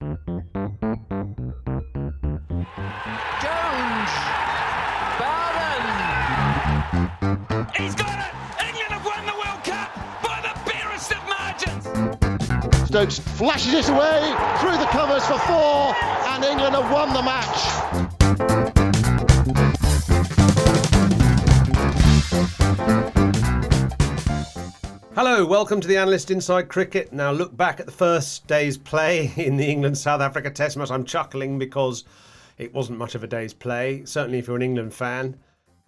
[0.00, 0.16] Jones!
[5.20, 5.84] Bowden!
[7.76, 8.32] He's got it!
[8.64, 11.84] England have won the World Cup by the barest of margins!
[12.88, 15.94] Stokes flashes it away through the covers for four,
[16.28, 17.70] and England have won the match.
[25.16, 27.12] Hello, welcome to the Analyst Inside Cricket.
[27.12, 30.92] Now, look back at the first day's play in the England South Africa Test match.
[30.92, 32.04] I'm chuckling because
[32.58, 34.04] it wasn't much of a day's play.
[34.04, 35.36] Certainly, if you're an England fan,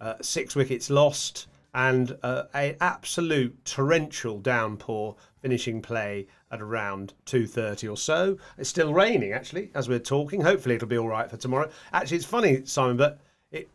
[0.01, 7.89] uh, six wickets lost and uh, an absolute torrential downpour finishing play at around 2.30
[7.89, 8.37] or so.
[8.57, 10.41] It's still raining, actually, as we're talking.
[10.41, 11.69] Hopefully, it'll be all right for tomorrow.
[11.93, 13.69] Actually, it's funny, Simon, but it,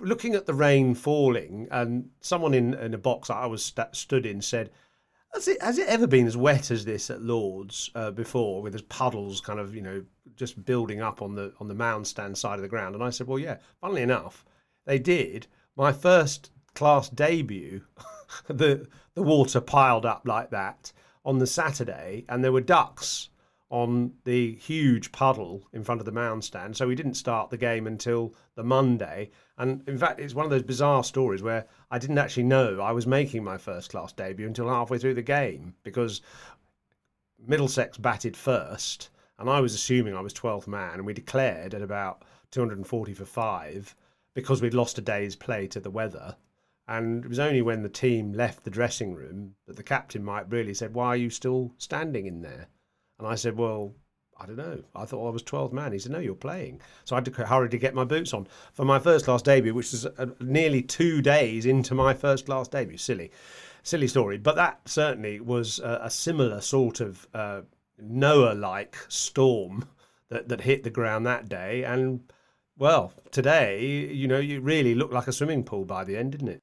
[0.00, 4.26] looking at the rain falling, and someone in, in a box I was st- stood
[4.26, 4.70] in said,
[5.34, 8.72] has it, has it ever been as wet as this at Lords uh, before, with
[8.72, 10.04] those puddles kind of, you know,
[10.36, 12.94] just building up on the on the mound stand side of the ground?
[12.94, 13.58] And I said, well, yeah.
[13.80, 14.44] Funnily enough,
[14.86, 15.46] they did.
[15.76, 17.82] My first class debut,
[18.48, 20.92] the the water piled up like that
[21.24, 23.28] on the Saturday, and there were ducks
[23.70, 26.76] on the huge puddle in front of the mound stand.
[26.76, 29.30] So we didn't start the game until the Monday.
[29.58, 32.92] And in fact, it's one of those bizarre stories where I didn't actually know I
[32.92, 36.22] was making my first class debut until halfway through the game because
[37.46, 41.82] Middlesex batted first, and I was assuming I was 12th man, and we declared at
[41.82, 43.94] about 240 for five
[44.34, 46.36] because we'd lost a day's play to the weather.
[46.88, 50.48] And it was only when the team left the dressing room that the captain Mike
[50.48, 52.68] Brearley said, Why are you still standing in there?
[53.18, 53.94] And I said, Well,
[54.40, 54.82] I don't know.
[54.94, 55.92] I thought I was 12th man.
[55.92, 56.80] He said, No, you're playing.
[57.04, 59.74] So I had to hurry to get my boots on for my first class debut,
[59.74, 62.98] which was uh, nearly two days into my first class debut.
[62.98, 63.30] Silly,
[63.82, 64.38] silly story.
[64.38, 67.62] But that certainly was a, a similar sort of uh,
[68.00, 69.84] Noah like storm
[70.28, 71.84] that, that hit the ground that day.
[71.84, 72.20] And
[72.76, 76.48] well, today, you know, you really looked like a swimming pool by the end, didn't
[76.48, 76.60] it?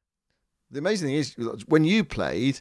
[0.72, 1.36] The amazing thing is,
[1.68, 2.60] when you played,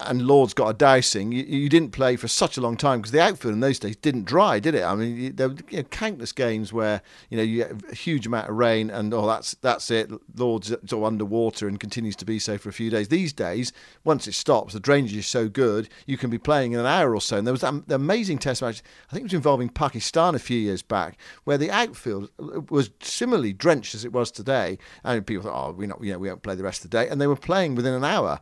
[0.00, 3.10] and Lord's got a dousing, you, you, didn't play for such a long time because
[3.10, 4.84] the outfield in those days didn't dry, did it?
[4.84, 8.24] I mean, there were you know, countless games where you know you get a huge
[8.24, 10.10] amount of rain and oh that's that's it.
[10.36, 13.08] Lord's sort of underwater and continues to be so for a few days.
[13.08, 13.72] These days,
[14.04, 17.12] once it stops, the drainage is so good you can be playing in an hour
[17.12, 17.38] or so.
[17.38, 20.58] And there was that amazing test match, I think it was involving Pakistan a few
[20.58, 25.44] years back, where the outfield uh, was similarly drenched as it was today, and people
[25.44, 27.20] thought, oh, we not you know we won't play the rest of the day, and
[27.20, 28.40] they were playing within an hour.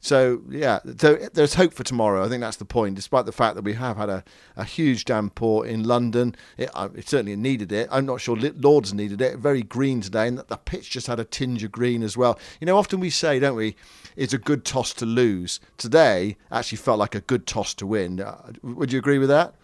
[0.00, 2.24] So yeah, so there's hope for tomorrow.
[2.24, 2.94] I think that's the point.
[2.94, 4.24] Despite the fact that we have had a,
[4.56, 7.88] a huge downpour in London, it, uh, it certainly needed it.
[7.90, 9.38] I'm not sure Lords needed it.
[9.38, 12.38] Very green today, and the pitch just had a tinge of green as well.
[12.60, 13.74] You know, often we say, don't we?
[14.14, 15.58] It's a good toss to lose.
[15.76, 18.20] Today actually felt like a good toss to win.
[18.20, 19.54] Uh, would you agree with that?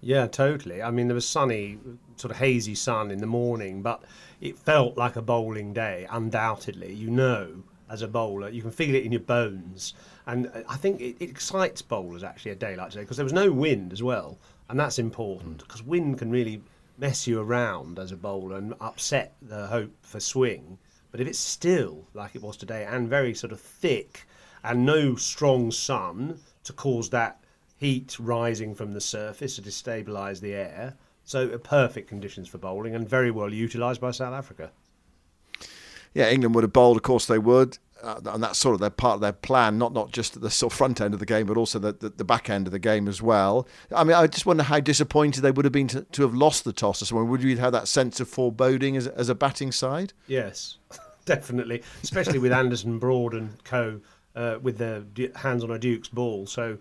[0.00, 0.82] Yeah, totally.
[0.82, 1.78] I mean, there was sunny,
[2.16, 4.04] sort of hazy sun in the morning, but
[4.40, 6.94] it felt like a bowling day, undoubtedly.
[6.94, 8.48] You know as a bowler.
[8.48, 9.94] You can feel it in your bones.
[10.26, 13.32] And I think it, it excites bowlers actually a day like today because there was
[13.32, 14.38] no wind as well.
[14.68, 16.62] And that's important because wind can really
[16.96, 20.78] mess you around as a bowler and upset the hope for swing.
[21.10, 24.26] But if it's still like it was today and very sort of thick
[24.62, 27.42] and no strong sun to cause that
[27.78, 30.94] heat rising from the surface to destabilise the air.
[31.24, 34.70] So uh, perfect conditions for bowling and very well utilised by South Africa.
[36.14, 37.78] Yeah, England would have bowled, of course they would.
[38.02, 40.50] Uh, and that's sort of their part of their plan, not not just at the
[40.50, 42.72] sort of front end of the game, but also the, the, the, back end of
[42.72, 43.68] the game as well.
[43.94, 46.64] I mean, I just wonder how disappointed they would have been to, to have lost
[46.64, 47.00] the toss.
[47.00, 50.14] So would you have that sense of foreboding as, as a batting side?
[50.26, 50.78] Yes,
[51.26, 54.00] definitely, especially with Anderson, Broad, and co.
[54.36, 55.02] Uh, with their
[55.34, 56.46] hands on a Duke's ball.
[56.46, 56.78] So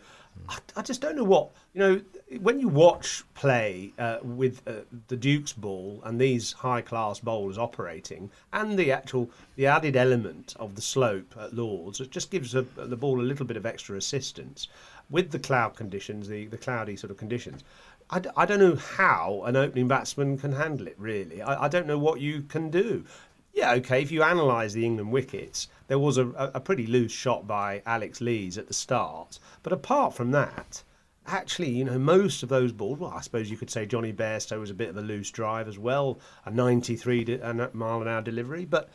[0.76, 2.02] I, just don't know what you know
[2.42, 7.58] when you watch play uh, with uh, the Duke's ball and these high class bowlers
[7.58, 12.56] operating, and the actual the added element of the slope at Lords, it just gives
[12.56, 14.68] a, the ball a little bit of extra assistance
[15.10, 17.64] with the cloud conditions, the the cloudy sort of conditions.
[18.10, 20.96] I, I don't know how an opening batsman can handle it.
[20.98, 23.06] Really, I, I don't know what you can do.
[23.54, 24.02] Yeah, okay.
[24.02, 28.22] If you analyse the England wickets, there was a, a pretty loose shot by Alex
[28.22, 30.84] Lees at the start, but apart from that
[31.32, 34.60] actually, you know, most of those balls, well, I suppose you could say Jonny Bairstow
[34.60, 37.40] was a bit of a loose drive as well, a 93
[37.74, 38.90] mile an hour delivery, but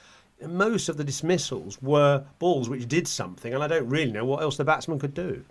[0.47, 4.43] most of the dismissals were balls which did something, and I don't really know what
[4.43, 5.45] else the batsman could do.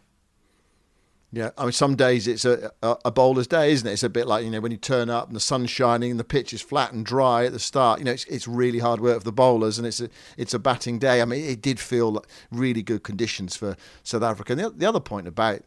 [1.36, 3.94] Yeah, I mean, some days it's a, a, bowler's day, isn't it?
[3.94, 6.20] It's a bit like you know when you turn up and the sun's shining and
[6.20, 7.98] the pitch is flat and dry at the start.
[7.98, 10.60] You know, it's, it's really hard work for the bowlers, and it's a it's a
[10.60, 11.24] batting day.
[11.24, 14.54] I mean, it did feel like really good conditions for South Africa.
[14.54, 15.62] And the, the other point about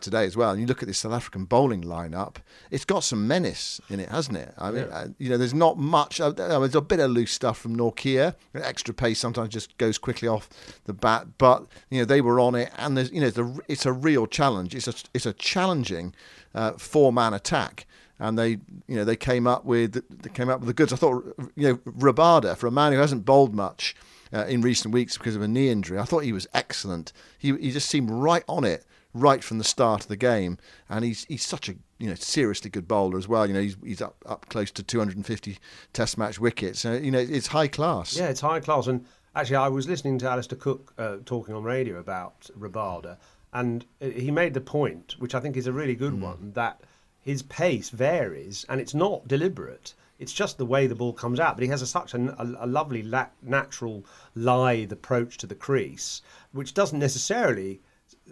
[0.00, 0.50] today as well.
[0.50, 2.36] And you look at this South African bowling lineup;
[2.70, 4.54] it's got some menace in it, hasn't it?
[4.58, 4.96] I mean, yeah.
[4.96, 6.20] uh, you know, there's not much.
[6.20, 8.34] Uh, there's a bit of loose stuff from Nortje.
[8.54, 10.48] Extra pace sometimes just goes quickly off
[10.84, 13.56] the bat, but you know they were on it, and there's you know it's a,
[13.68, 14.74] it's a real challenge.
[14.74, 16.14] It's a it's a challenging
[16.54, 17.86] uh, four man attack
[18.18, 18.50] and they
[18.86, 20.92] you know they came up with they came up with the goods.
[20.92, 21.24] I thought
[21.56, 23.96] you know Rabada for a man who hasn't bowled much
[24.32, 27.12] uh, in recent weeks because of a knee injury, I thought he was excellent.
[27.38, 30.58] He he just seemed right on it right from the start of the game,
[30.88, 33.46] and he's he's such a you know seriously good bowler as well.
[33.46, 35.58] You know he's he's up up close to 250
[35.92, 36.80] Test match wickets.
[36.80, 38.16] So, you know it's high class.
[38.16, 38.86] Yeah, it's high class.
[38.86, 39.04] And
[39.34, 43.16] actually, I was listening to Alastair Cook uh, talking on radio about Rabada,
[43.52, 46.20] and he made the point, which I think is a really good mm.
[46.20, 46.80] one, that
[47.20, 49.94] his pace varies and it's not deliberate.
[50.18, 51.56] It's just the way the ball comes out.
[51.56, 54.04] But he has a, such a, a, a lovely, la- natural,
[54.34, 56.22] lithe approach to the crease,
[56.52, 57.80] which doesn't necessarily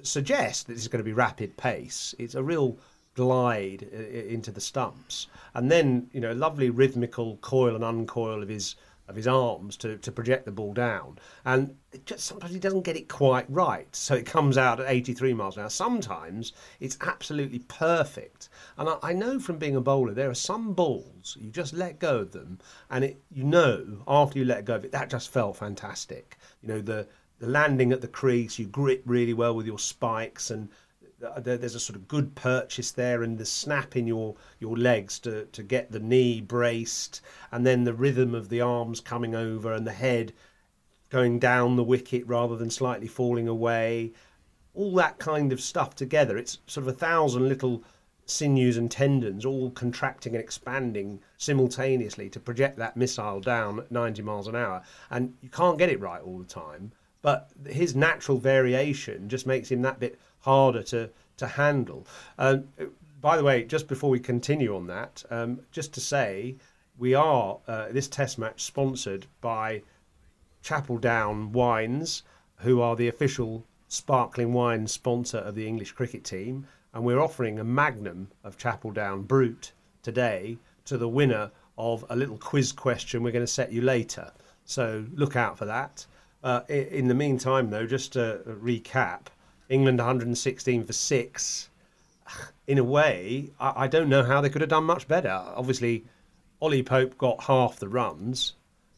[0.03, 2.15] suggest that it's going to be rapid pace.
[2.19, 2.79] It's a real
[3.15, 8.49] glide uh, into the stumps, and then you know, lovely rhythmical coil and uncoil of
[8.49, 8.77] his
[9.09, 11.19] of his arms to, to project the ball down.
[11.47, 11.75] And
[12.05, 15.57] just sometimes he doesn't get it quite right, so it comes out at 83 miles
[15.57, 15.71] an hour.
[15.71, 18.51] Sometimes it's absolutely perfect.
[18.77, 21.99] And I, I know from being a bowler, there are some balls you just let
[21.99, 22.59] go of them,
[22.91, 26.37] and it you know after you let go of it that just felt fantastic.
[26.63, 27.09] You know the
[27.41, 30.69] the landing at the crease, you grip really well with your spikes, and
[31.37, 35.45] there's a sort of good purchase there, and the snap in your your legs to
[35.47, 37.21] to get the knee braced,
[37.53, 40.33] and then the rhythm of the arms coming over and the head
[41.11, 44.13] going down the wicket rather than slightly falling away.
[44.75, 46.37] All that kind of stuff together.
[46.37, 47.83] It's sort of a thousand little
[48.27, 54.23] sinews and tendons all contracting and expanding simultaneously to project that missile down at 90
[54.23, 54.83] miles an hour.
[55.11, 56.93] And you can't get it right all the time
[57.23, 62.07] but his natural variation just makes him that bit harder to to handle.
[62.39, 62.69] Um,
[63.21, 66.57] by the way, just before we continue on that, um, just to say,
[66.99, 69.83] we are uh, this test match sponsored by
[70.63, 72.23] Chapel Down Wines,
[72.57, 77.59] who are the official sparkling wine sponsor of the English cricket team, and we're offering
[77.59, 83.23] a magnum of Chapel Down Brut today to the winner of a little quiz question
[83.23, 84.33] we're going to set you later.
[84.65, 86.07] So look out for that.
[86.43, 89.27] Uh, in the meantime, though, just to recap,
[89.69, 91.69] England 116 for six.
[92.67, 95.31] In a way, I, I don't know how they could have done much better.
[95.31, 96.05] Obviously,
[96.61, 98.55] Ollie Pope got half the runs,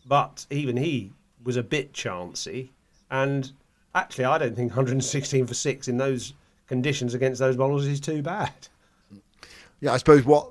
[0.07, 1.13] but even he
[1.45, 2.73] was a bit chancy.
[3.11, 3.51] And
[3.95, 6.35] actually, I don't think 116 for six in those
[6.67, 8.53] conditions against those bowlers is too bad.
[9.81, 10.51] Yeah, I suppose what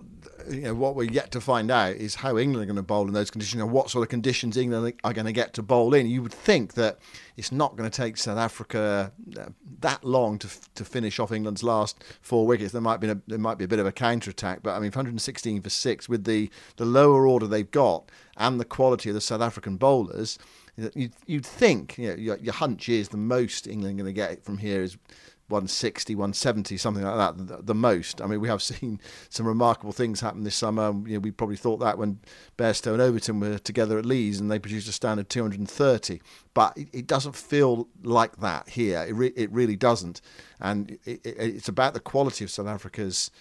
[0.49, 3.07] you know, what we're yet to find out is how England are going to bowl
[3.07, 5.93] in those conditions and what sort of conditions England are going to get to bowl
[5.93, 6.07] in.
[6.07, 6.99] You would think that
[7.37, 9.45] it's not going to take South Africa uh,
[9.79, 12.71] that long to to finish off England's last four wickets.
[12.71, 14.79] There might be a, there might be a bit of a counter attack, but I
[14.79, 19.15] mean, 116 for six with the the lower order they've got and the quality of
[19.15, 20.37] the South African bowlers.
[20.95, 24.13] You'd, you'd think you know, your, your hunch is the most England are going to
[24.13, 24.97] get from here is
[25.49, 28.21] 160, 170, something like that, the, the, most.
[28.21, 30.93] I mean, we have seen some remarkable things happen this summer.
[31.07, 32.19] You know, we probably thought that when
[32.57, 36.21] Bairstow and Overton were together at Leeds and they produced a standard 230.
[36.53, 39.05] But it, it doesn't feel like that here.
[39.07, 40.21] It, re- it really doesn't.
[40.59, 43.31] And it, it's about the quality of South Africa's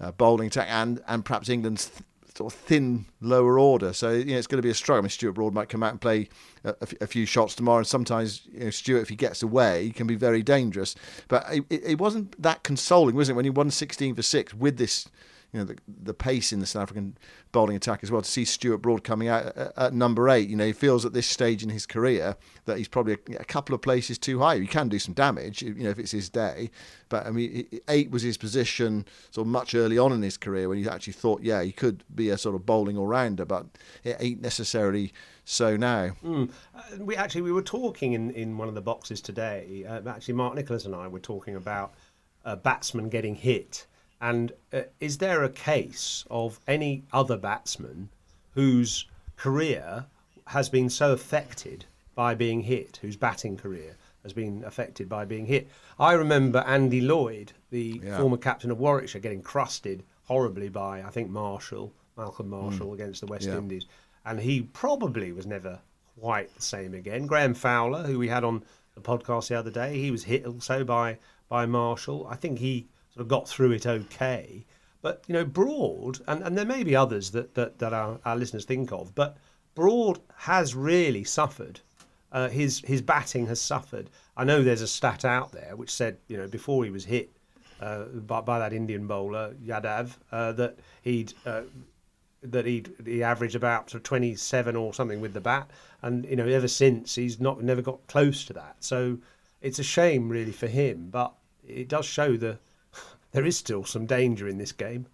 [0.00, 2.02] uh, bowling attack and, and perhaps England's th-
[2.36, 3.92] sort of thin lower order.
[3.92, 5.00] So you know, it's going to be a struggle.
[5.00, 6.28] I mean, Stuart Broad might come out and play
[6.64, 10.06] a few shots tomorrow, and sometimes you know, Stuart, if he gets away, he can
[10.06, 10.94] be very dangerous.
[11.28, 14.78] But it, it wasn't that consoling, was it, when he won 16 for six with
[14.78, 15.08] this
[15.54, 17.16] you know the, the pace in the South African
[17.52, 18.20] bowling attack as well.
[18.20, 21.12] To see Stuart Broad coming out at, at, number eight, you know, he feels at
[21.12, 24.58] this stage in his career that he's probably a, a, couple of places too high.
[24.58, 26.70] He can do some damage, you know, if it's his day.
[27.08, 30.68] But I mean, eight was his position sort of much early on in his career
[30.68, 33.66] when he actually thought, yeah, he could be a sort of bowling all rounder, but
[34.02, 35.12] it ain't necessarily
[35.44, 36.10] so now.
[36.24, 36.50] Mm.
[36.74, 39.84] Uh, we actually we were talking in, in one of the boxes today.
[39.88, 41.94] Uh, actually, Mark Nicholas and I were talking about
[42.44, 43.86] a batsman getting hit
[44.24, 48.08] and uh, is there a case of any other batsman
[48.54, 50.06] whose career
[50.46, 55.44] has been so affected by being hit, whose batting career has been affected by being
[55.44, 55.68] hit?
[55.98, 58.16] I remember Andy Lloyd, the yeah.
[58.16, 62.94] former captain of Warwickshire, getting crusted horribly by, I think, Marshall, Malcolm Marshall mm.
[62.94, 63.58] against the West yeah.
[63.58, 63.84] Indies.
[64.24, 65.80] And he probably was never
[66.18, 67.26] quite the same again.
[67.26, 68.64] Graeme Fowler, who we had on
[68.94, 71.18] the podcast the other day, he was hit also by
[71.50, 72.26] by Marshall.
[72.30, 74.66] I think he sort of got through it okay.
[75.00, 78.36] But you know, Broad, and, and there may be others that, that, that our, our
[78.36, 79.36] listeners think of, but
[79.74, 81.80] Broad has really suffered.
[82.32, 84.10] Uh, his his batting has suffered.
[84.36, 87.30] I know there's a stat out there which said, you know, before he was hit
[87.80, 91.62] uh, by, by that Indian bowler Yadav, uh, that he'd uh,
[92.42, 95.70] that he'd he averaged about sort of 27 or something with the bat,
[96.02, 98.76] and you know, ever since he's not never got close to that.
[98.80, 99.18] So
[99.60, 101.34] it's a shame really for him, but
[101.66, 102.58] it does show the
[103.34, 105.06] there is still some danger in this game.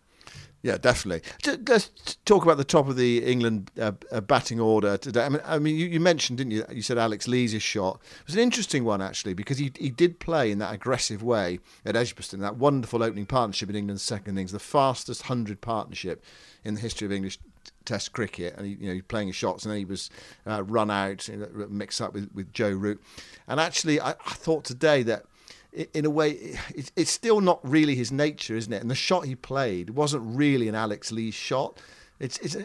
[0.62, 1.22] Yeah, definitely.
[1.66, 1.88] Let's
[2.26, 5.24] talk about the top of the England uh, uh, batting order today.
[5.24, 6.64] I mean, I mean, you, you, mentioned, didn't you?
[6.70, 7.98] You said Alex Lees' shot.
[8.20, 11.60] It was an interesting one actually because he he did play in that aggressive way
[11.86, 16.22] at Edgbaston, that wonderful opening partnership in England's second innings, the fastest hundred partnership
[16.62, 17.38] in the history of English
[17.86, 20.10] Test cricket, and he, you know, he playing his shots, and then he was
[20.46, 23.02] uh, run out, you know, mixed up with, with Joe Root.
[23.48, 25.24] And actually, I, I thought today that
[25.72, 28.82] in a way, it's still not really his nature, isn't it?
[28.82, 31.80] And the shot he played wasn't really an Alex Lee shot.
[32.18, 32.56] It's, it's,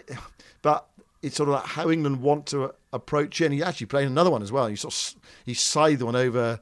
[0.62, 0.88] but
[1.21, 3.45] it's sort of like how England want to approach it.
[3.45, 4.67] And he actually played another one as well.
[4.67, 6.59] He sort of he scythed one over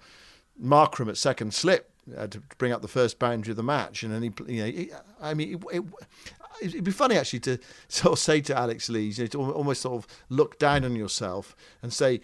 [0.62, 4.04] Markram at second slip uh, to bring up the first boundary of the match.
[4.04, 5.84] And then he, you know, he, I mean, it, it,
[6.62, 7.58] it'd be funny actually to
[7.88, 10.96] sort of say to Alex Lee, you know, to almost sort of look down on
[10.96, 12.20] yourself and say,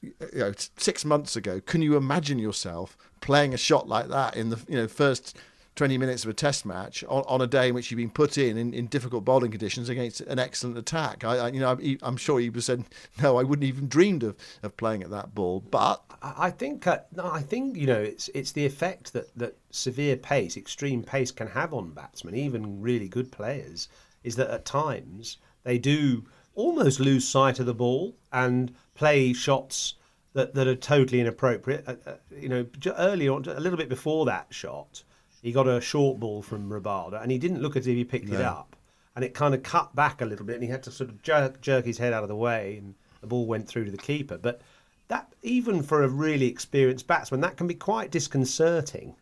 [0.00, 4.50] you know, six months ago, can you imagine yourself playing a shot like that in
[4.50, 5.38] the you know first
[5.76, 8.36] 20 minutes of a test match on, on a day in which you've been put
[8.36, 11.24] in, in, in difficult bowling conditions against an excellent attack.
[11.24, 12.84] I, I you know, I, am sure he was said,
[13.22, 15.60] no, I wouldn't even dreamed of, of playing at that ball.
[15.60, 20.16] But I think, uh, I think you know, it's it's the effect that that severe
[20.16, 23.88] pace, extreme pace, can have on batsmen, even really good players,
[24.22, 26.24] is that at times they do
[26.54, 29.94] almost lose sight of the ball and play shots
[30.34, 31.84] that, that are totally inappropriate.
[31.86, 32.66] Uh, uh, you know,
[32.98, 35.02] early on, a little bit before that shot,
[35.42, 38.28] he got a short ball from Rabada and he didn't look as if he picked
[38.28, 38.38] no.
[38.38, 38.76] it up.
[39.14, 41.22] And it kind of cut back a little bit and he had to sort of
[41.22, 43.98] jerk, jerk his head out of the way and the ball went through to the
[43.98, 44.38] keeper.
[44.38, 44.62] But
[45.08, 49.14] that, even for a really experienced batsman, that can be quite disconcerting.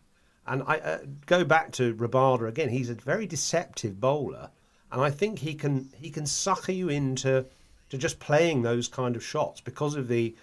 [0.46, 2.68] And I uh, go back to Rabada again.
[2.68, 4.50] He's a very deceptive bowler,
[4.90, 7.44] and I think he can he can sucker you into
[7.90, 10.34] to just playing those kind of shots because of the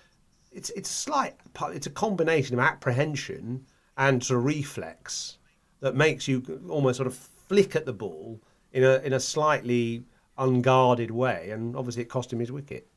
[0.52, 1.36] it's it's a slight
[1.74, 3.66] it's a combination of apprehension
[3.98, 5.38] and sort of reflex
[5.80, 8.40] that makes you almost sort of flick at the ball
[8.74, 10.04] in a in a slightly
[10.38, 12.88] unguarded way, and obviously it cost him his wicket.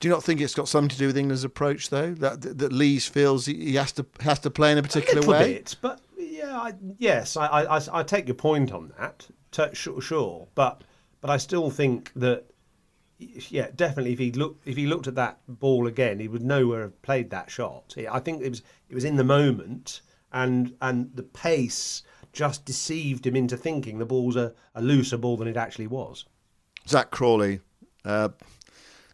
[0.00, 2.14] Do you not think it's got something to do with England's approach, though?
[2.14, 5.54] That that Lees feels he has to has to play in a particular a way.
[5.54, 9.26] Bit, but yeah, I, yes, I, I, I take your point on that.
[9.74, 10.84] Sure, sure, but
[11.20, 12.44] but I still think that
[13.18, 14.12] yeah, definitely.
[14.12, 17.02] If he looked, if he looked at that ball again, he would know where have
[17.02, 17.94] played that shot.
[18.10, 20.00] I think it was it was in the moment,
[20.32, 25.36] and and the pace just deceived him into thinking the ball's a, a looser ball
[25.36, 26.24] than it actually was.
[26.86, 27.60] Zach Crawley,
[28.04, 28.28] uh,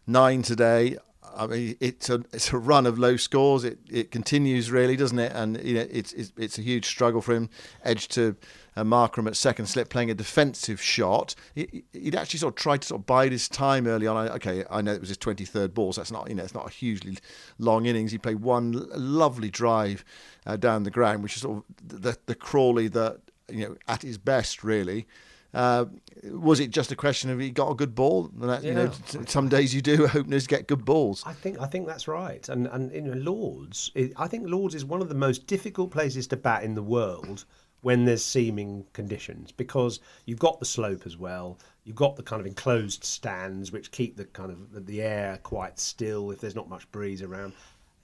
[0.05, 0.97] nine today.
[1.35, 3.63] I mean, it's a it's a run of low scores.
[3.63, 5.31] It it continues really, doesn't it?
[5.33, 7.49] And you know, it's it's, it's a huge struggle for him.
[7.83, 8.35] Edge to
[8.75, 11.35] uh, Markram at second slip, playing a defensive shot.
[11.53, 14.17] He, would actually sort of tried to sort of bide his time early on.
[14.17, 16.53] I, okay, I know it was his 23rd ball, so that's not you know it's
[16.53, 17.17] not a hugely
[17.57, 18.11] long innings.
[18.11, 20.05] He played one lovely drive
[20.45, 24.01] uh, down the ground, which is sort of the the Crawley that you know at
[24.01, 25.07] his best really.
[25.55, 25.85] Uh,
[26.31, 28.29] was it just a question of he got a good ball?
[28.39, 28.69] That, yeah.
[28.69, 28.91] You know,
[29.25, 31.23] some days you do openers get good balls.
[31.25, 32.47] I think I think that's right.
[32.49, 36.27] And and you know, Lords, I think Lords is one of the most difficult places
[36.27, 37.45] to bat in the world
[37.81, 41.59] when there's seaming conditions because you've got the slope as well.
[41.83, 45.79] You've got the kind of enclosed stands which keep the kind of the air quite
[45.79, 47.53] still if there's not much breeze around.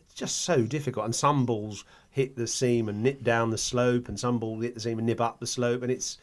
[0.05, 1.05] It's just so difficult.
[1.05, 4.75] And some balls hit the seam and nip down the slope, and some balls hit
[4.75, 6.17] the seam and nip up the slope, and it's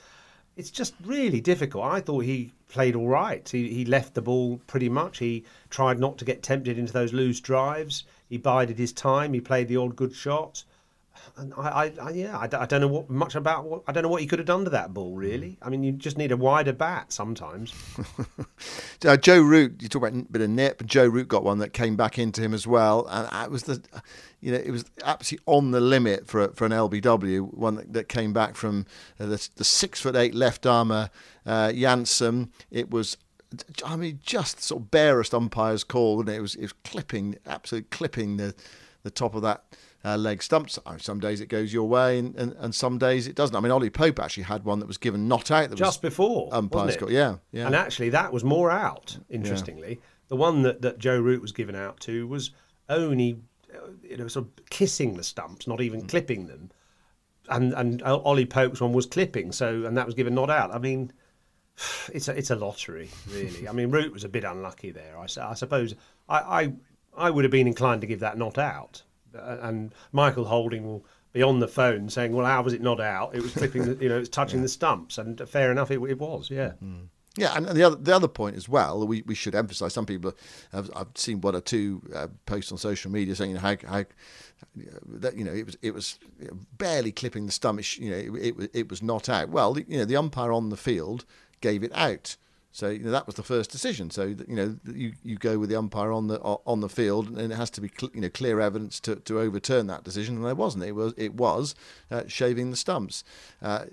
[0.58, 1.84] it's just really difficult.
[1.84, 3.48] I thought he played all right.
[3.48, 5.18] He, he left the ball pretty much.
[5.18, 8.02] He tried not to get tempted into those loose drives.
[8.28, 9.32] He bided his time.
[9.32, 10.64] He played the odd good shot.
[11.36, 14.02] And I, I, I yeah, I, I, don't know what much about what I don't
[14.02, 15.14] know what he could have done to that ball.
[15.14, 17.72] Really, I mean, you just need a wider bat sometimes.
[19.06, 20.84] uh, Joe Root, you talk about a bit of nip.
[20.84, 23.82] Joe Root got one that came back into him as well, and it was the,
[24.40, 28.08] you know, it was absolutely on the limit for for an LBW one that, that
[28.08, 28.86] came back from
[29.20, 31.10] uh, the, the, six foot eight left armour
[31.46, 31.72] uh.
[32.70, 33.16] It was
[33.84, 36.36] I mean, just sort of barest umpire's call, and it?
[36.36, 38.54] it was it was clipping, absolutely clipping the
[39.02, 39.64] the top of that
[40.04, 40.78] uh, leg stumps.
[40.98, 43.54] Some days it goes your way, and, and, and, some days it doesn't.
[43.54, 45.70] I mean, Ollie Pope actually had one that was given not out.
[45.70, 47.66] That just before umpires got, yeah, yeah.
[47.66, 49.18] And actually, that was more out.
[49.28, 50.06] Interestingly, yeah.
[50.28, 52.52] the one that, that Joe Root was given out to was
[52.88, 53.40] only
[54.02, 56.08] you know sort of kissing the stumps, not even mm.
[56.08, 56.70] clipping them.
[57.48, 60.74] And and Ollie Pope's one was clipping, so and that was given not out.
[60.74, 61.12] I mean.
[62.12, 63.68] It's a it's a lottery, really.
[63.68, 65.16] I mean, Root was a bit unlucky there.
[65.16, 65.94] I, I suppose
[66.28, 66.72] I, I
[67.16, 69.02] I would have been inclined to give that not out,
[69.34, 73.34] and Michael Holding will be on the phone saying, "Well, how was it not out?
[73.34, 74.64] It was clipping, the, you know, it's touching yeah.
[74.64, 76.72] the stumps." And fair enough, it, it was, yeah.
[76.82, 77.08] Mm.
[77.38, 79.94] Yeah, and the other the other point as well, we, we should emphasise.
[79.94, 80.34] Some people
[80.72, 83.76] have I've seen one or two uh, posts on social media saying you know, how
[83.86, 84.04] how
[85.06, 86.18] that you know it was it was
[86.76, 87.80] barely clipping the stump.
[87.98, 89.50] You know, it, it, it was not out.
[89.50, 91.24] Well, you know, the umpire on the field
[91.60, 92.36] gave it out.
[92.72, 94.10] So you know, that was the first decision.
[94.10, 97.52] So you know you, you go with the umpire on the on the field, and
[97.52, 100.44] it has to be cl- you know clear evidence to, to overturn that decision, and
[100.44, 100.84] there wasn't.
[100.84, 101.74] It was it was
[102.10, 103.24] uh, shaving the stumps.
[103.62, 103.86] Uh,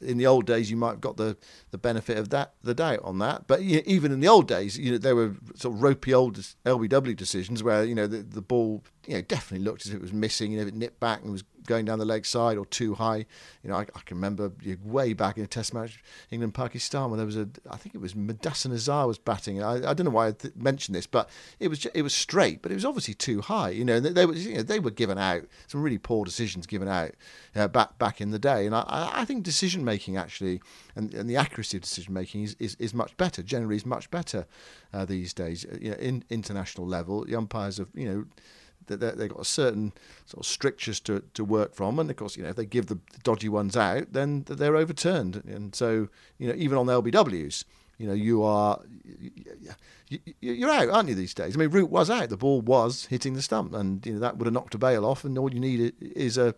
[0.00, 1.36] in the old days, you might have got the,
[1.70, 3.46] the benefit of that the doubt on that.
[3.46, 6.12] But you know, even in the old days, you know there were sort of ropey
[6.12, 9.96] old LBW decisions where you know the, the ball you know definitely looked as if
[9.96, 10.52] it was missing.
[10.52, 12.94] You know, if it nipped back and was going down the leg side or too
[12.94, 13.26] high.
[13.62, 14.50] You know, I, I can remember
[14.82, 18.00] way back in a Test match, England Pakistan, when there was a, I think it
[18.00, 19.62] was Mudassar Nazar was batting.
[19.62, 21.28] I, I don't know why I th- mentioned this, but
[21.60, 23.70] it was it was straight, but it was obviously too high.
[23.70, 26.66] You know, they, they were you know, they were given out some really poor decisions
[26.66, 27.12] given out
[27.54, 30.60] uh, back back in the day, and I, I think decision making actually
[30.96, 33.42] and, and the accuracy of decision making is, is, is much better.
[33.42, 34.46] Generally, is much better
[34.92, 35.64] uh, these days.
[35.80, 38.24] You know, in international level, the umpires have you know
[38.88, 39.92] that they've got a certain
[40.26, 42.86] sort of strictures to, to work from, and of course, you know, if they give
[42.86, 45.42] the dodgy ones out, then they're overturned.
[45.46, 47.64] And so, you know, even on the LBWs,
[47.98, 48.80] you know, you are
[50.40, 51.14] you're out, aren't you?
[51.14, 51.56] These days.
[51.56, 52.28] I mean, Root was out.
[52.28, 55.04] The ball was hitting the stump, and you know that would have knocked a bail
[55.04, 55.24] off.
[55.24, 56.54] And all you need is a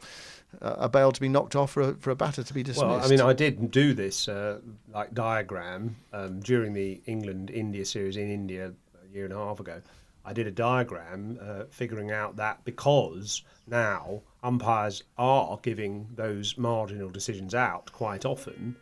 [0.61, 2.87] a bail to be knocked off for a, for a batter to be dismissed.
[2.87, 4.59] Well, I mean, I did do this uh,
[4.93, 9.61] like diagram um, during the England India series in India a year and a half
[9.61, 9.81] ago.
[10.25, 17.11] I did a diagram uh, figuring out that because now umpires are giving those marginal
[17.11, 18.77] decisions out quite often,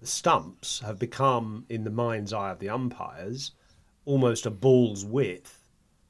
[0.00, 3.52] the stumps have become, in the mind's eye of the umpires,
[4.04, 5.58] almost a ball's width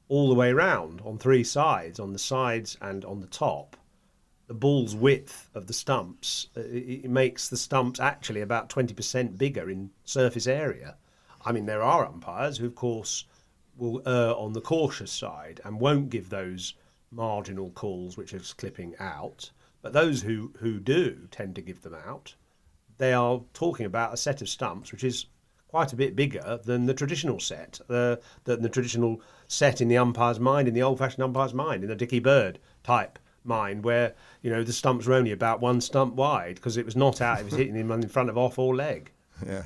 [0.09, 3.77] all the way round on three sides, on the sides and on the top.
[4.47, 9.69] The ball's width of the stumps uh, it, makes the stumps actually about 20% bigger
[9.69, 10.97] in surface area.
[11.45, 13.25] I mean, there are umpires who, of course,
[13.79, 16.75] will err on the cautious side and won't give those
[17.11, 19.51] marginal calls which are clipping out.
[19.81, 22.35] But those who, who do tend to give them out,
[22.97, 25.25] they are talking about a set of stumps which is
[25.69, 29.97] quite a bit bigger than the traditional set, uh, than the traditional set in the
[29.97, 34.49] umpire's mind, in the old-fashioned umpire's mind, in the Dickie Bird type mind, where you
[34.49, 37.45] know the stumps were only about one stump wide because it was not out; it
[37.45, 39.11] was hitting him in front of off or leg.
[39.45, 39.65] Yeah.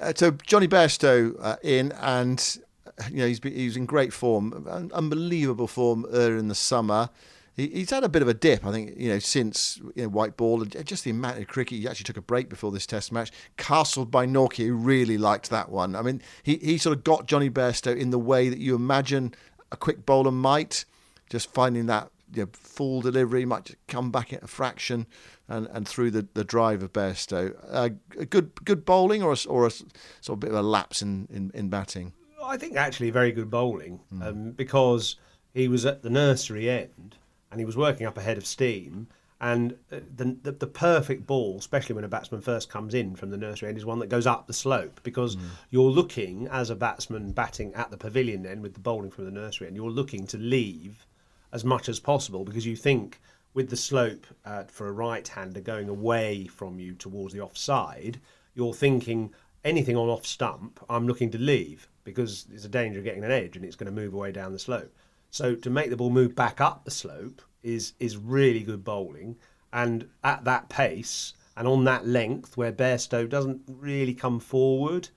[0.00, 3.86] Uh, so Jonny Bairstow uh, in, and uh, you know he's been, he was in
[3.86, 7.10] great form, unbelievable form earlier in the summer.
[7.54, 10.08] He, he's had a bit of a dip, I think, you know, since you know,
[10.08, 11.78] white ball and just the amount of cricket.
[11.78, 13.30] He actually took a break before this Test match.
[13.56, 15.96] Castled by Nortje, who really liked that one.
[15.96, 19.34] I mean, he he sort of got Jonny Bairstow in the way that you imagine
[19.72, 20.84] a quick bowler might,
[21.30, 25.06] just finding that you know, full delivery might just come back at a fraction
[25.48, 27.54] and, and through the, the drive of Bairstow.
[27.68, 31.02] Uh, a good good bowling or a, or a sort of bit of a lapse
[31.02, 32.12] in, in, in batting.
[32.42, 35.16] I think actually very good bowling um, because
[35.52, 37.16] he was at the nursery end
[37.50, 39.08] and he was working up ahead of steam.
[39.38, 43.30] And uh, the, the the perfect ball, especially when a batsman first comes in from
[43.30, 45.36] the nursery end, is one that goes up the slope because
[45.68, 49.30] you're looking as a batsman batting at the pavilion end with the bowling from the
[49.30, 49.76] nursery end.
[49.76, 51.06] You're looking to leave
[51.52, 53.20] as much as possible because you think
[53.56, 58.20] with the slope uh, for a right hander going away from you towards the offside,
[58.54, 59.32] you're thinking
[59.64, 63.30] anything on off stump, I'm looking to leave because there's a danger of getting an
[63.30, 64.94] edge and it's going to move away down the slope.
[65.30, 69.36] So to make the ball move back up the slope is is really good bowling,
[69.72, 75.08] and at that pace and on that length where Bairstow doesn't really come forward,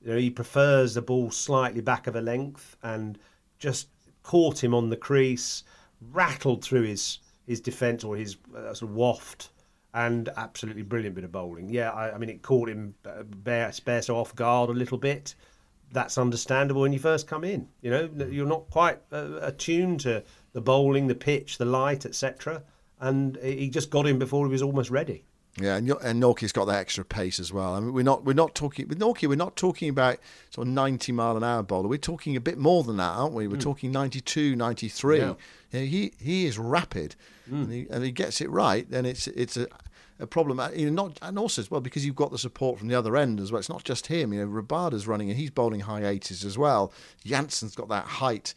[0.00, 3.18] you know, he prefers the ball slightly back of a length and
[3.58, 3.88] just
[4.22, 5.62] caught him on the crease,
[6.00, 9.50] rattled through his his defence or his uh, sort of waft,
[9.94, 11.68] and absolutely brilliant bit of bowling.
[11.68, 15.34] Yeah, I, I mean it caught him uh, Bear, Bairstow off guard a little bit.
[15.92, 17.68] That's understandable when you first come in.
[17.82, 20.24] You know, you're not quite uh, attuned to
[20.54, 22.62] the bowling, the pitch, the light, etc.
[23.00, 25.24] And he just got him before he was almost ready.
[25.60, 27.74] Yeah, and, and Nortje's got that extra pace as well.
[27.74, 29.28] I mean, we're not we're not talking with Nortje.
[29.28, 31.88] We're not talking about sort of ninety mile an hour bowler.
[31.88, 33.46] We're talking a bit more than that, aren't we?
[33.46, 33.60] We're hmm.
[33.60, 35.18] talking 92, 93.
[35.18, 35.24] Yeah.
[35.24, 35.36] Know,
[35.70, 37.16] he he is rapid,
[37.48, 37.54] hmm.
[37.62, 38.90] and, he, and he gets it right.
[38.90, 39.68] Then it's it's a
[40.18, 40.58] a problem.
[40.58, 42.94] uh, You know, not and also as well because you've got the support from the
[42.94, 43.58] other end as well.
[43.58, 44.32] It's not just him.
[44.32, 46.92] You know, Rabada's running and he's bowling high eighties as well.
[47.26, 48.54] Jansen's got that height,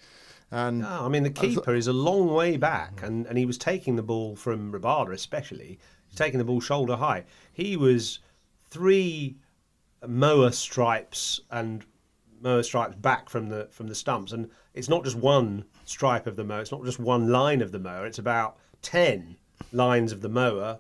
[0.50, 3.06] and Yeah, I mean the keeper is a long way back, hmm.
[3.06, 5.78] and, and he was taking the ball from Rabada especially.
[6.16, 7.26] Taking the ball shoulder high.
[7.52, 8.20] He was
[8.70, 9.38] three
[10.08, 11.86] mower stripes and
[12.42, 16.36] mower stripes back from the from the stumps, and it's not just one stripe of
[16.36, 16.62] the mower.
[16.62, 18.06] It's not just one line of the mower.
[18.06, 19.38] It's about ten
[19.72, 20.80] lines of the mower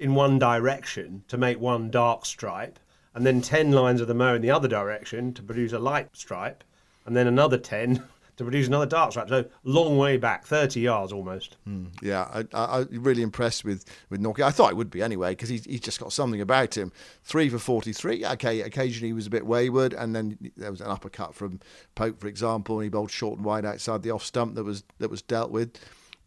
[0.00, 2.78] in one direction to make one dark stripe,
[3.14, 6.08] and then 10 lines of the mower in the other direction to produce a light
[6.16, 6.64] stripe,
[7.04, 8.02] and then another 10
[8.40, 9.28] to produce another dart stripe.
[9.28, 11.58] So long way back, 30 yards almost.
[12.00, 14.42] Yeah, I, I, I'm really impressed with with Nortje.
[14.42, 16.90] I thought it would be anyway because he's, he's just got something about him.
[17.22, 18.24] Three for 43.
[18.24, 21.60] Okay, occasionally he was a bit wayward, and then there was an uppercut from
[21.94, 24.84] Pope, for example, and he bowled short and wide outside the off stump that was
[24.98, 25.76] that was dealt with.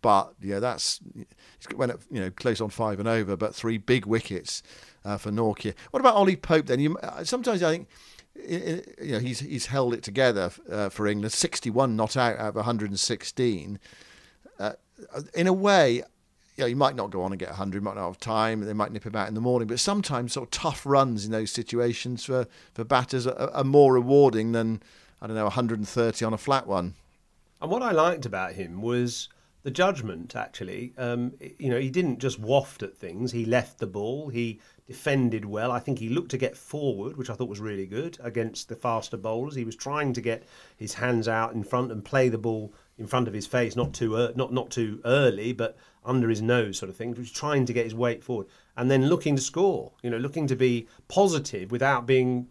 [0.03, 3.79] But yeah, that's he went up, you know close on five and over, but three
[3.79, 4.61] big wickets
[5.03, 5.73] uh, for Nortje.
[5.89, 6.79] What about Ollie Pope then?
[6.79, 7.87] You, uh, sometimes I think
[8.37, 11.31] i- i- you know he's he's held it together uh, for England.
[11.33, 13.79] 61 not out out of 116
[15.35, 16.03] in a way,
[16.55, 18.91] you know, might not go on and get 100, might not have time, they might
[18.91, 22.23] nip him out in the morning, but sometimes sort of tough runs in those situations
[22.23, 24.81] for, for batters are, are more rewarding than,
[25.21, 26.93] I don't know, 130 on a flat one.
[27.61, 29.29] And what I liked about him was
[29.63, 30.93] the judgment, actually.
[30.97, 35.45] Um, you know, he didn't just waft at things, he left the ball, he defended
[35.45, 35.71] well.
[35.71, 38.75] I think he looked to get forward, which I thought was really good against the
[38.75, 39.55] faster bowlers.
[39.55, 40.43] He was trying to get
[40.75, 43.93] his hands out in front and play the ball in front of his face, not
[43.93, 47.13] too ear not not too early, but under his nose, sort of thing.
[47.13, 49.93] He was trying to get his weight forward and then looking to score.
[50.03, 52.47] You know, looking to be positive without being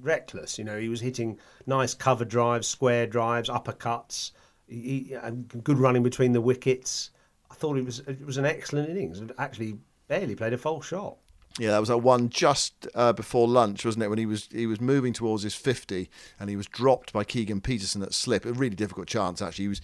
[0.00, 0.58] reckless.
[0.58, 4.32] You know, he was hitting nice cover drives, square drives, uppercuts,
[4.66, 5.16] he, he,
[5.62, 7.10] good running between the wickets.
[7.50, 9.22] I thought it was it was an excellent innings.
[9.38, 11.18] Actually, barely played a false shot.
[11.58, 14.08] Yeah, that was that one just uh, before lunch, wasn't it?
[14.08, 17.62] When he was he was moving towards his fifty, and he was dropped by Keegan
[17.62, 18.44] Petersen at slip.
[18.44, 19.64] A really difficult chance, actually.
[19.64, 19.80] He was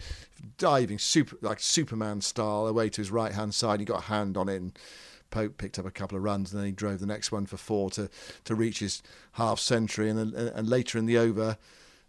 [0.59, 3.81] diving super like Superman style away to his right hand side.
[3.81, 4.57] He got a hand on it.
[4.57, 4.79] And,
[5.33, 7.57] Pope picked up a couple of runs and then he drove the next one for
[7.57, 8.09] four to,
[8.45, 10.09] to reach his half century.
[10.09, 11.57] And, and later in the over,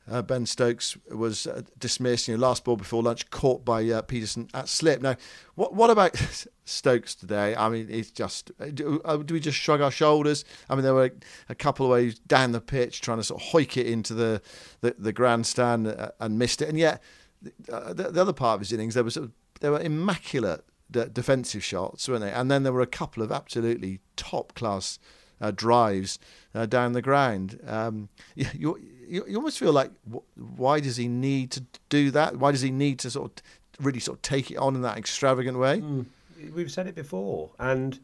[0.09, 2.27] uh, Ben Stokes was uh, dismissed.
[2.27, 5.01] You know, last ball before lunch, caught by uh, Petersen at slip.
[5.01, 5.15] Now,
[5.55, 6.15] what what about
[6.65, 7.55] Stokes today?
[7.55, 10.43] I mean, it's just uh, do, uh, do, we just shrug our shoulders?
[10.69, 11.11] I mean, there were
[11.47, 14.41] a couple of ways down the pitch trying to sort of hoik it into the
[14.81, 17.01] the, the grandstand uh, and missed it, and yet
[17.41, 19.17] the, the, other part of his innings there was
[19.61, 22.31] there were immaculate defensive shots, weren't they?
[22.31, 24.99] And then there were a couple of absolutely top class
[25.55, 26.19] drives
[26.69, 27.59] down the ground.
[27.65, 29.91] Um, you, you almost feel like
[30.35, 32.37] why does he need to do that?
[32.37, 33.41] Why does he need to sort
[33.79, 35.81] of really sort of take it on in that extravagant way?
[35.81, 36.05] Mm.
[36.53, 37.99] We've said it before, and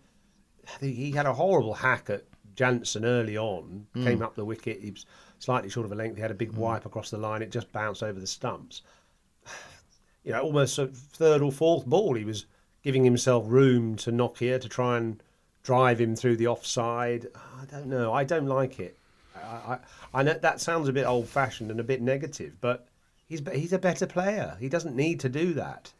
[0.80, 2.24] he had a horrible hack at
[2.56, 3.88] Jansen early on.
[3.96, 4.04] Mm.
[4.04, 4.82] Came up the wicket.
[4.82, 5.06] He was
[5.40, 6.16] slightly short of a length.
[6.16, 6.58] He had a big mm.
[6.58, 7.42] wipe across the line.
[7.42, 8.82] It just bounced over the stumps.
[10.26, 12.46] You know, almost a third or fourth ball, he was
[12.84, 15.24] giving himself room to knock here to try and
[15.64, 17.26] drive him through the offside.
[17.36, 18.12] I don't know.
[18.12, 18.99] I don't like it.
[19.44, 19.80] I,
[20.14, 22.88] I, know that sounds a bit old fashioned and a bit negative, but
[23.28, 24.58] he's he's a better player.
[24.60, 25.94] He doesn't need to do that.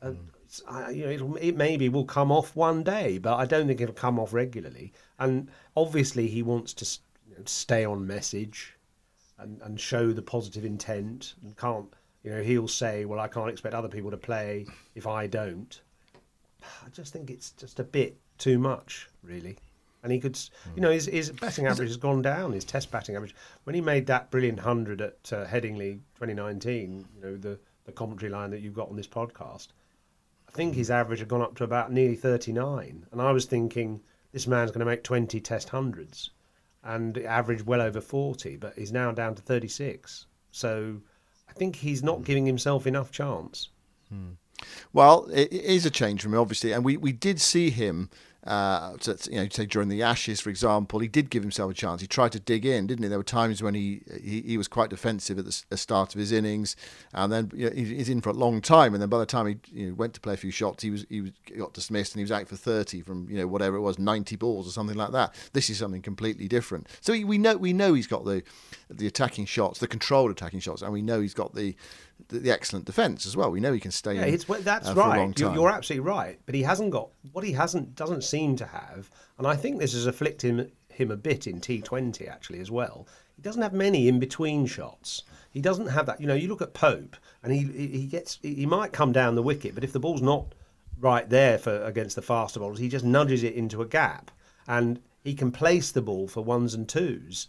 [0.00, 0.12] Uh,
[0.66, 3.94] I, you know, it maybe will come off one day, but I don't think it'll
[3.94, 4.92] come off regularly.
[5.18, 8.74] And obviously, he wants to you know, stay on message
[9.38, 11.34] and, and show the positive intent.
[11.42, 15.06] And can't, you know, he'll say, "Well, I can't expect other people to play if
[15.06, 15.80] I don't."
[16.62, 19.58] I just think it's just a bit too much, really.
[20.02, 20.38] And he could,
[20.76, 22.52] you know, his, his batting average has gone down.
[22.52, 23.34] His Test batting average
[23.64, 27.58] when he made that brilliant hundred at uh, Headingley 2019, you know, the
[27.88, 29.68] the commentary line that you've got on this podcast.
[30.46, 34.02] I think his average had gone up to about nearly 39, and I was thinking
[34.30, 36.30] this man's going to make 20 Test hundreds,
[36.84, 40.26] and average well over 40, but he's now down to 36.
[40.52, 41.00] So
[41.48, 43.70] I think he's not giving himself enough chance.
[44.10, 44.32] Hmm.
[44.92, 48.10] Well, it is a change from him, obviously, and we, we did see him.
[48.44, 48.96] Uh,
[49.28, 52.00] you know, say during the Ashes, for example, he did give himself a chance.
[52.00, 53.08] He tried to dig in, didn't he?
[53.08, 56.20] There were times when he he, he was quite defensive at the, the, start of
[56.20, 56.76] his innings,
[57.12, 58.94] and then you know, he's in for a long time.
[58.94, 60.90] And then by the time he you know, went to play a few shots, he
[60.90, 63.76] was he was got dismissed and he was out for thirty from you know whatever
[63.76, 65.34] it was, ninety balls or something like that.
[65.52, 66.86] This is something completely different.
[67.00, 68.44] So we know we know he's got the
[68.88, 71.74] the attacking shots, the controlled attacking shots, and we know he's got the
[72.28, 73.50] the, the excellent defence as well.
[73.50, 74.14] We know he can stay.
[74.14, 75.38] Yeah, in, it's, that's uh, right.
[75.38, 76.38] You're, you're, absolutely right.
[76.46, 79.92] But he hasn't got what he hasn't doesn't seem to have, and I think this
[79.92, 83.06] has afflicted him, him a bit in T20 actually as well.
[83.36, 85.22] He doesn't have many in between shots.
[85.50, 86.20] He doesn't have that.
[86.20, 89.42] You know, you look at Pope, and he he gets he might come down the
[89.42, 90.54] wicket, but if the ball's not
[91.00, 94.30] right there for against the faster bowlers, he just nudges it into a gap,
[94.66, 97.48] and he can place the ball for ones and twos.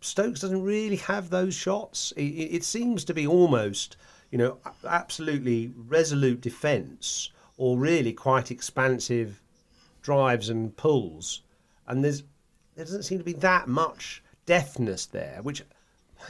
[0.00, 2.12] Stokes doesn't really have those shots.
[2.16, 3.96] It, it seems to be almost
[4.30, 9.42] you know, absolutely resolute defence or really quite expansive
[10.02, 11.42] drives and pulls.
[11.86, 12.22] And there's
[12.76, 15.62] there doesn't seem to be that much deftness there, which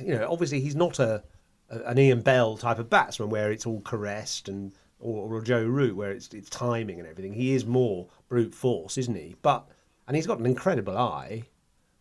[0.00, 1.22] you know, obviously he's not a,
[1.70, 5.64] a an Ian Bell type of batsman where it's all caressed and or, or Joe
[5.64, 7.32] Root where it's it's timing and everything.
[7.32, 9.34] He is more brute force, isn't he?
[9.42, 9.68] But
[10.06, 11.42] and he's got an incredible eye.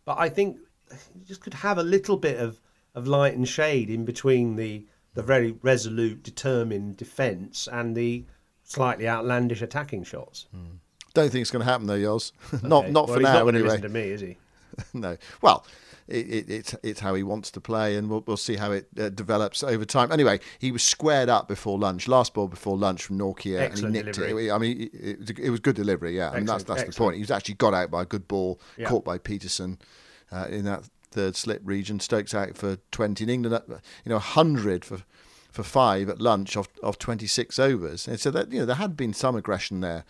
[0.04, 0.58] But I think
[1.14, 2.60] he just could have a little bit of,
[2.94, 8.24] of light and shade in between the the very resolute, determined defence and the
[8.62, 10.46] slightly outlandish attacking shots.
[10.54, 10.78] Mm.
[11.14, 12.30] Don't think it's going to happen though, Yoz.
[12.62, 12.92] not okay.
[12.92, 13.80] not well, for now not anyway.
[13.80, 14.36] to me, is he?
[14.94, 15.16] no.
[15.42, 15.66] Well,
[16.06, 18.86] it, it, it's it's how he wants to play, and we'll we'll see how it
[18.98, 20.12] uh, develops over time.
[20.12, 23.86] Anyway, he was squared up before lunch, last ball before lunch from Nortje, and he
[23.86, 24.48] nicked delivery.
[24.48, 24.52] it.
[24.52, 26.30] I mean, it, it, was good delivery, yeah.
[26.30, 26.94] I mean, that's that's Excellent.
[26.94, 27.14] the point.
[27.16, 28.88] He was actually got out by a good ball, yeah.
[28.88, 29.78] caught by Petersen
[30.32, 32.00] uh, in that third slip region.
[32.00, 35.02] Stokes out for twenty in England, uh, you know, hundred for
[35.50, 38.06] for five at lunch of, of 26 overs.
[38.06, 40.04] And so that you know there had been some aggression there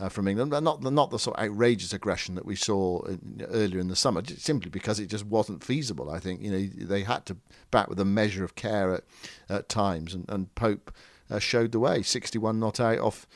[0.00, 3.02] uh, from England, but not the, not the sort of outrageous aggression that we saw
[3.02, 6.10] in, earlier in the summer, simply because it just wasn't feasible.
[6.10, 7.36] I think you know they had to
[7.70, 9.04] bat with a measure of care at
[9.48, 10.90] at times, and, and Pope
[11.30, 12.02] uh, showed the way.
[12.02, 13.26] 61 not out off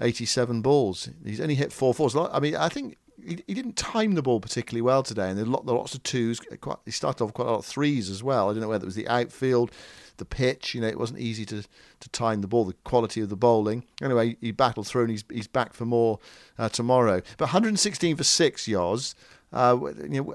[0.00, 1.08] 87 balls.
[1.24, 2.14] He's only hit four fours.
[2.14, 5.44] I mean, I think he, he didn't time the ball particularly well today, and there
[5.44, 6.40] were lots of twos.
[6.60, 8.48] Quite, he started off quite a lot of threes as well.
[8.48, 9.70] I don't know whether it was the outfield
[10.16, 10.74] the pitch.
[10.74, 11.62] You know, it wasn't easy to,
[12.00, 13.84] to time the ball, the quality of the bowling.
[14.02, 16.18] Anyway, he battled through and he's, he's back for more
[16.58, 17.22] uh, tomorrow.
[17.36, 19.14] But 116 for six, Yoz.
[19.52, 20.34] Uh, you know,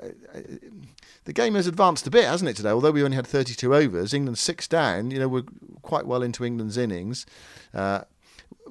[1.25, 2.69] the game has advanced a bit, hasn't it, today?
[2.69, 5.11] Although we only had 32 overs, England six down.
[5.11, 5.43] You know, we're
[5.81, 7.25] quite well into England's innings.
[7.73, 8.01] Uh,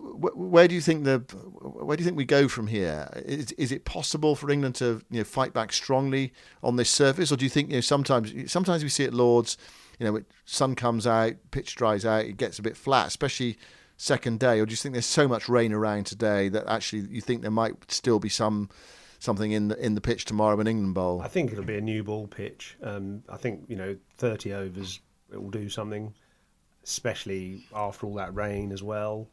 [0.00, 1.18] where do you think the
[1.60, 3.08] where do you think we go from here?
[3.24, 6.32] Is, is it possible for England to you know fight back strongly
[6.62, 9.56] on this surface, or do you think you know sometimes sometimes we see at Lords,
[9.98, 13.58] you know, sun comes out, pitch dries out, it gets a bit flat, especially
[13.96, 17.20] second day, or do you think there's so much rain around today that actually you
[17.20, 18.68] think there might still be some
[19.18, 21.20] something in the in the pitch tomorrow in England Bowl?
[21.22, 22.76] I think it'll be a new ball pitch.
[22.82, 25.00] Um, I think you know 30 overs
[25.32, 26.14] it will do something,
[26.82, 29.28] especially after all that rain as well.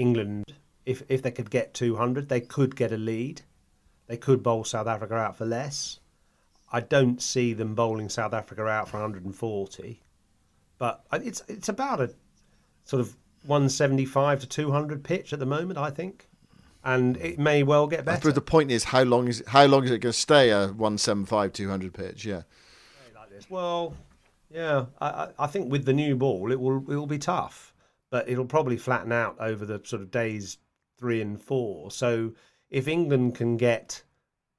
[0.00, 0.44] England,
[0.86, 3.42] if if they could get 200, they could get a lead.
[4.06, 6.00] They could bowl South Africa out for less.
[6.72, 10.00] I don't see them bowling South Africa out for 140,
[10.78, 12.14] but it's it's about a
[12.84, 15.78] sort of 175 to 200 pitch at the moment.
[15.78, 16.28] I think
[16.84, 18.28] and it may well get better.
[18.28, 20.68] But the point is, how long is how long is it going to stay a
[20.68, 22.24] 175 200 pitch?
[22.24, 22.42] Yeah.
[23.14, 23.28] Like.
[23.48, 23.94] Well,
[24.50, 27.69] yeah, I, I think with the new ball, it will it will be tough,
[28.10, 30.58] but it'll probably flatten out over the sort of days
[30.98, 31.90] three and four.
[31.90, 32.32] So
[32.68, 34.02] if England can get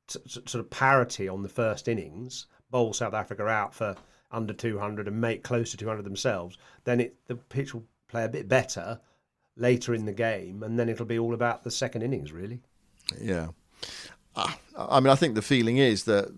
[0.08, 3.96] t- t- sort of parity on the first innings, bowl South Africa out for
[4.32, 8.30] under 200 and make close to 200 themselves, then it the pitch will play a
[8.30, 9.00] bit better
[9.58, 12.62] later in the game, and then it'll be all about the second innings, really.
[13.20, 13.50] Yeah.
[14.36, 16.34] Uh, I mean, I think the feeling is that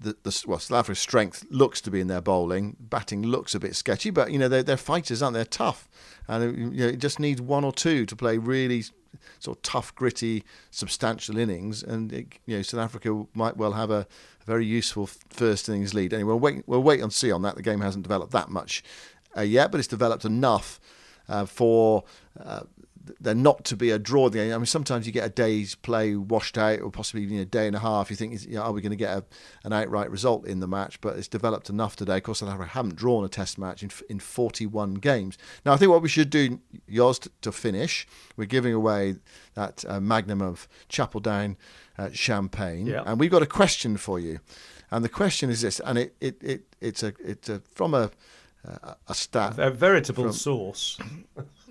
[0.00, 2.76] the, the well, South Africa's strength looks to be in their bowling.
[2.80, 5.38] Batting looks a bit sketchy, but you know they're, they're fighters, aren't they?
[5.38, 5.88] They're tough,
[6.26, 8.84] and you know, it just needs one or two to play really
[9.38, 13.90] sort of tough, gritty, substantial innings, and it, you know South Africa might well have
[13.90, 14.06] a,
[14.40, 16.12] a very useful first innings lead.
[16.12, 17.56] Anyway, we'll wait, we'll wait and see on that.
[17.56, 18.82] The game hasn't developed that much
[19.36, 20.80] uh, yet, but it's developed enough
[21.28, 22.04] uh, for
[22.42, 22.62] uh,
[23.20, 24.28] there not to be a draw.
[24.28, 24.52] The game.
[24.52, 27.66] I mean, sometimes you get a day's play washed out, or possibly know, a day
[27.66, 28.10] and a half.
[28.10, 29.24] You think, you know, are we going to get a,
[29.64, 31.00] an outright result in the match?
[31.00, 32.16] But it's developed enough today.
[32.16, 35.38] Of course, I haven't drawn a Test match in in 41 games.
[35.64, 39.16] Now, I think what we should do, yours to, to finish, we're giving away
[39.54, 41.56] that uh, magnum of Chapel Down
[41.98, 43.02] uh, champagne, yeah.
[43.06, 44.40] and we've got a question for you.
[44.90, 48.10] And the question is this, and it, it, it it's a it's a, from a
[48.66, 49.58] uh, a stat.
[49.58, 50.98] A veritable from, source.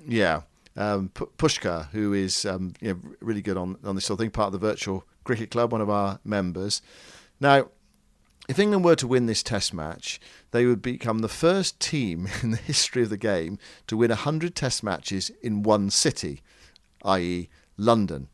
[0.07, 0.41] yeah.
[0.77, 4.23] Um, P- Pushkar, who is um, you know, really good on, on this sort of
[4.23, 6.81] thing, part of the Virtual Cricket Club, one of our members.
[7.39, 7.69] Now,
[8.47, 10.19] if England were to win this Test match,
[10.51, 14.55] they would become the first team in the history of the game to win 100
[14.55, 16.41] Test matches in one city,
[17.03, 18.29] i.e., London.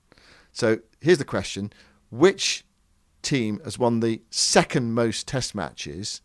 [0.52, 1.74] So here's the question
[2.10, 2.64] Which
[3.22, 6.22] team has won the second most Test matches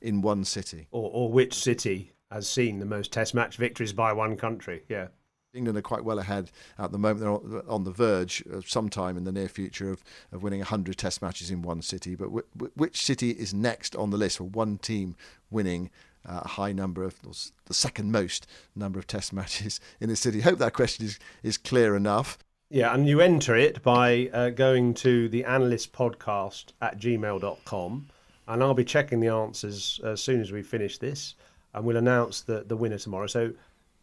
[0.00, 0.88] in one city.
[0.90, 4.82] Or, or which city has seen the most Test match victories by one country?
[4.88, 5.08] Yeah.
[5.54, 7.20] England are quite well ahead at the moment.
[7.50, 11.22] They're on the verge of sometime in the near future of, of winning 100 Test
[11.22, 12.14] matches in one city.
[12.14, 15.16] But w- w- which city is next on the list for one team
[15.50, 15.90] winning
[16.28, 20.42] uh, a high number of, the second most number of Test matches in the city?
[20.42, 22.38] Hope that question is, is clear enough.
[22.70, 28.08] Yeah, and you enter it by uh, going to the analyst podcast at gmail.com
[28.48, 31.34] and I'll be checking the answers as soon as we finish this,
[31.74, 33.26] and we'll announce the, the winner tomorrow.
[33.26, 33.52] So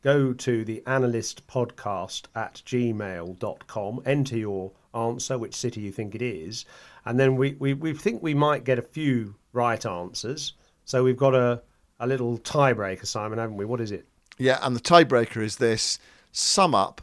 [0.05, 6.21] go to the analyst podcast at gmail.com, enter your answer, which city you think it
[6.21, 6.63] is,
[7.05, 10.53] and then we, we, we think we might get a few right answers.
[10.85, 11.59] So we've got a,
[11.99, 13.65] a little tiebreaker, Simon, haven't we?
[13.65, 14.05] What is it?
[14.37, 15.97] Yeah, and the tiebreaker is this
[16.31, 17.01] sum up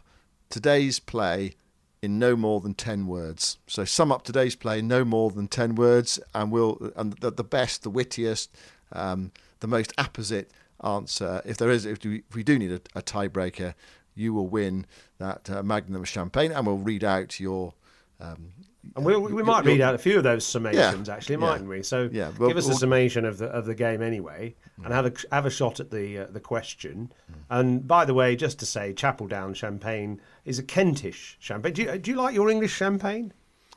[0.49, 1.57] today's play
[2.03, 3.59] in no more than 10 words.
[3.67, 7.43] So sum up today's play, no more than 10 words, and we'll and the, the
[7.43, 8.55] best, the wittiest,
[8.93, 10.53] um, the most apposite
[10.85, 13.75] answer, if there is, if we, if we do need a, a tiebreaker,
[14.15, 14.87] you will win
[15.19, 17.75] that uh, Magnum champagne, and we'll read out your.
[18.21, 18.53] Um,
[18.97, 21.77] and we, we might read out a few of those summations, yeah, actually, mightn't yeah,
[21.77, 21.83] we?
[21.85, 24.91] So yeah, well, give us a summation of the of the game anyway, and mm.
[24.91, 27.13] have a have a shot at the uh, the question.
[27.31, 27.37] Mm.
[27.51, 31.73] And by the way, just to say, Chapel Down champagne is a Kentish champagne.
[31.75, 33.33] Do you, do you like your English champagne?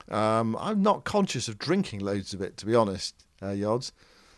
[0.10, 3.92] Um, I'm not conscious of drinking loads of it, to be honest, uh, Yods.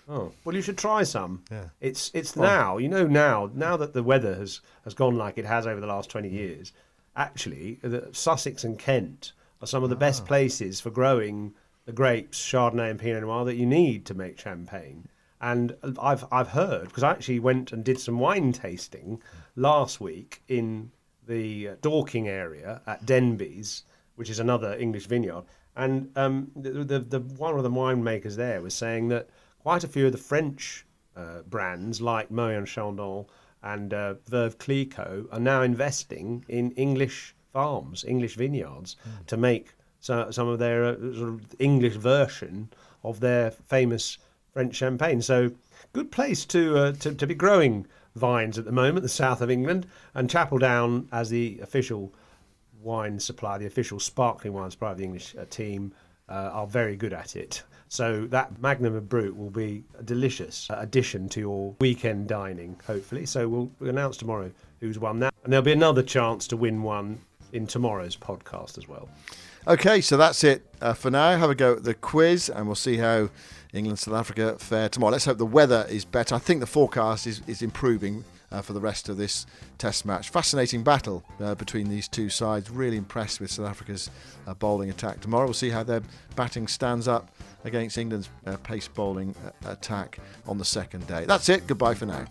[0.09, 1.43] Oh well, you should try some.
[1.51, 2.77] Yeah, it's it's now.
[2.77, 5.87] You know now now that the weather has has gone like it has over the
[5.87, 6.71] last twenty years.
[7.15, 9.99] Actually, the, Sussex and Kent are some of the ah.
[9.99, 11.53] best places for growing
[11.85, 15.07] the grapes, Chardonnay and Pinot Noir that you need to make champagne.
[15.41, 19.21] And I've I've heard because I actually went and did some wine tasting
[19.55, 20.91] last week in
[21.27, 23.83] the uh, Dorking area at Denbies,
[24.15, 25.43] which is another English vineyard.
[25.75, 29.29] And um, the, the, the, one of the winemakers there was saying that
[29.67, 30.85] quite a few of the French
[31.17, 33.25] uh, brands like Moët and Chandon
[33.61, 39.25] and uh, Veuve Clicquot are now investing in English farms, English vineyards, mm.
[39.25, 42.69] to make so, some of their uh, sort of English version
[43.03, 44.17] of their famous
[44.53, 45.21] French champagne.
[45.21, 45.51] So,
[45.91, 49.51] good place to, uh, to, to be growing vines at the moment, the south of
[49.51, 52.13] England, and Chapel Down as the official
[52.81, 55.91] wine supply, the official sparkling wine supply of the English uh, team,
[56.29, 57.63] uh, are very good at it.
[57.89, 63.25] So that Magnum of Brut will be a delicious addition to your weekend dining, hopefully.
[63.25, 64.51] So we'll, we'll announce tomorrow
[64.81, 67.19] who's won that, and there'll be another chance to win one
[67.53, 69.07] in tomorrow's podcast as well.
[69.67, 71.37] Okay, so that's it uh, for now.
[71.37, 73.29] Have a go at the quiz, and we'll see how
[73.73, 75.11] England South Africa fare tomorrow.
[75.11, 76.35] Let's hope the weather is better.
[76.35, 79.45] I think the forecast is, is improving uh, for the rest of this
[79.77, 80.29] Test match.
[80.29, 82.69] Fascinating battle uh, between these two sides.
[82.69, 84.09] Really impressed with South Africa's
[84.47, 85.45] uh, bowling attack tomorrow.
[85.45, 86.01] We'll see how their
[86.35, 87.29] batting stands up
[87.63, 91.25] against England's uh, pace bowling uh, attack on the second day.
[91.25, 91.67] That's it.
[91.67, 92.25] Goodbye for now.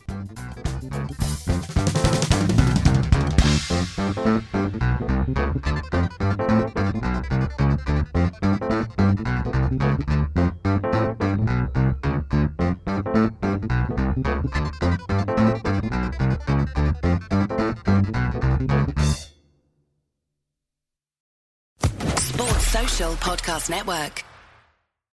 [23.17, 24.36] Podcast Network.